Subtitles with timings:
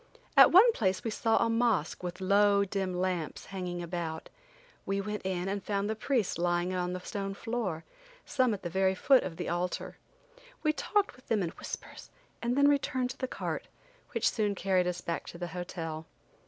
[0.35, 4.29] At one place we saw a mosque with low, dim lamps hanging about.
[4.83, 7.83] We went in and found the priests lying about on the stone floor,
[8.25, 9.97] some at the very foot of the altar.
[10.63, 12.09] We talked with them in whispers
[12.41, 13.67] and then returned to the cart,
[14.13, 16.07] which soon carried us back to the hotel.